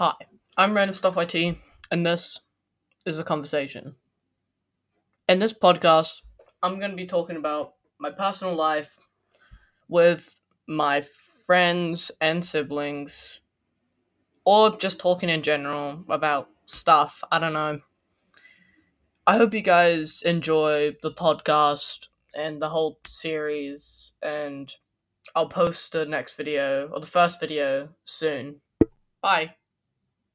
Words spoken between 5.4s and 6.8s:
this podcast, I'm